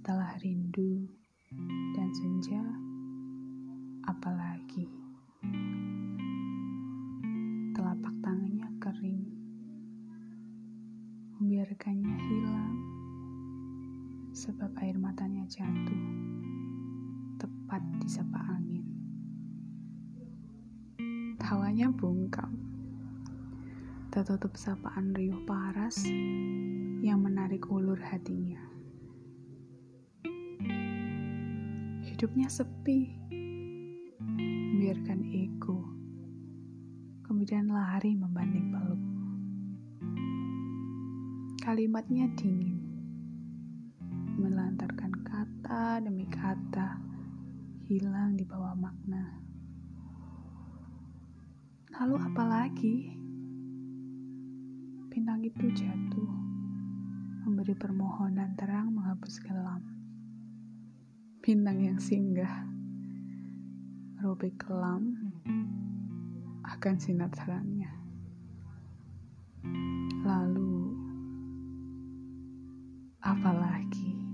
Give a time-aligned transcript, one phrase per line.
[0.00, 1.12] Setelah rindu
[1.92, 2.64] dan senja,
[4.08, 4.88] apalagi
[7.76, 9.28] telapak tangannya kering,
[11.36, 12.76] membiarkannya hilang
[14.32, 16.04] sebab air matanya jatuh
[17.36, 18.88] tepat di sapa angin.
[21.36, 22.56] Tawanya bungkam,
[24.08, 26.08] tertutup sapaan riuh paras
[27.04, 28.79] yang menarik ulur hatinya.
[32.20, 33.16] Hidupnya sepi,
[34.20, 35.88] membiarkan ego,
[37.24, 39.02] kemudian lari membanding peluk.
[41.64, 42.76] Kalimatnya dingin,
[44.36, 47.00] melantarkan kata demi kata,
[47.88, 49.40] hilang di bawah makna.
[52.04, 53.16] Lalu apa lagi?
[55.08, 56.32] Bintang itu jatuh,
[57.48, 59.99] memberi permohonan terang menghapus kelam.
[61.40, 62.68] Bintang yang singgah,
[64.20, 65.16] merobek kelam
[66.68, 67.88] akan sinar terangnya.
[70.20, 70.92] Lalu,
[73.24, 74.29] apalagi?